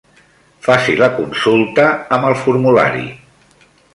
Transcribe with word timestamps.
Faci 0.67 0.95
la 1.01 1.09
consulta 1.17 1.85
amb 2.17 2.31
el 2.31 2.37
formulari. 2.47 3.07